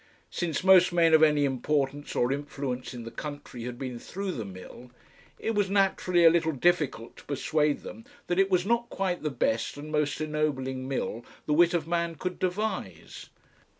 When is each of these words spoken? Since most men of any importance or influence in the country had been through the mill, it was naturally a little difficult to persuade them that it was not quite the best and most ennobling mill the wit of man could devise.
Since 0.31 0.63
most 0.63 0.91
men 0.91 1.13
of 1.13 1.21
any 1.21 1.45
importance 1.45 2.15
or 2.15 2.31
influence 2.31 2.95
in 2.95 3.03
the 3.03 3.11
country 3.11 3.65
had 3.65 3.77
been 3.77 3.99
through 3.99 4.31
the 4.31 4.45
mill, 4.45 4.89
it 5.37 5.53
was 5.53 5.69
naturally 5.69 6.23
a 6.25 6.29
little 6.31 6.53
difficult 6.53 7.15
to 7.17 7.23
persuade 7.25 7.81
them 7.81 8.05
that 8.25 8.39
it 8.39 8.49
was 8.49 8.65
not 8.65 8.89
quite 8.89 9.21
the 9.21 9.29
best 9.29 9.77
and 9.77 9.91
most 9.91 10.19
ennobling 10.19 10.87
mill 10.87 11.23
the 11.45 11.53
wit 11.53 11.75
of 11.75 11.87
man 11.87 12.15
could 12.15 12.39
devise. 12.39 13.29